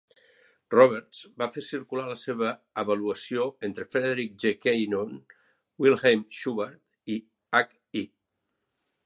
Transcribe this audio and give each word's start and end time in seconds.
Roberts 0.75 1.17
va 1.41 1.47
fer 1.55 1.61
circular 1.65 2.05
la 2.11 2.15
seva 2.21 2.53
avaluació 2.85 3.45
entre 3.69 3.87
Frederic 3.93 4.33
G. 4.45 4.53
Kenyon, 4.65 5.13
Wilhelm 5.85 6.25
Schubart 6.39 7.15
i 7.17 7.21
H. 7.63 7.79
I. 8.05 8.05